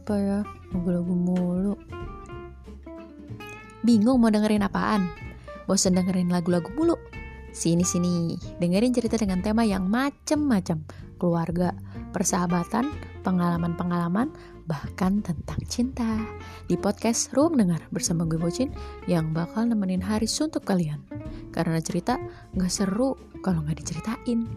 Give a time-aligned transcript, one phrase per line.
[0.00, 0.40] Apa ya?
[0.72, 1.76] Lagu-lagu mulu.
[3.84, 5.12] Bingung mau dengerin apaan?
[5.68, 6.96] Bosan dengerin lagu-lagu mulu?
[7.52, 10.88] Sini-sini, dengerin cerita dengan tema yang macem-macem.
[11.20, 11.76] Keluarga,
[12.16, 12.88] persahabatan,
[13.20, 14.32] pengalaman-pengalaman,
[14.64, 16.08] bahkan tentang cinta.
[16.64, 18.72] Di podcast Ruang Dengar bersama gue Bocin
[19.04, 21.04] yang bakal nemenin hari suntuk kalian.
[21.52, 22.16] Karena cerita
[22.56, 24.48] gak seru kalau gak diceritain.